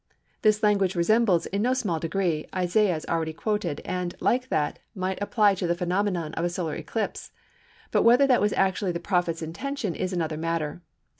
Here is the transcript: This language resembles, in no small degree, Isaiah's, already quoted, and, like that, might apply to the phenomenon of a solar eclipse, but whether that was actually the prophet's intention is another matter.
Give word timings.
This 0.41 0.63
language 0.63 0.95
resembles, 0.95 1.45
in 1.45 1.61
no 1.61 1.75
small 1.75 1.99
degree, 1.99 2.47
Isaiah's, 2.55 3.05
already 3.05 3.33
quoted, 3.33 3.81
and, 3.85 4.15
like 4.19 4.49
that, 4.49 4.79
might 4.95 5.21
apply 5.21 5.53
to 5.53 5.67
the 5.67 5.75
phenomenon 5.75 6.33
of 6.33 6.43
a 6.43 6.49
solar 6.49 6.73
eclipse, 6.73 7.31
but 7.91 8.01
whether 8.01 8.25
that 8.25 8.41
was 8.41 8.51
actually 8.53 8.93
the 8.93 8.99
prophet's 8.99 9.43
intention 9.43 9.93
is 9.93 10.11
another 10.11 10.37
matter. 10.37 10.81